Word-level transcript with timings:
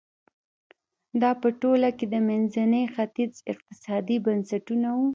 دا 1.21 1.31
په 1.41 1.49
ټوله 1.61 1.89
کې 1.97 2.05
د 2.13 2.15
منځني 2.27 2.83
ختیځ 2.93 3.33
اقتصادي 3.51 4.17
بنسټونه 4.25 4.89
وو. 4.97 5.07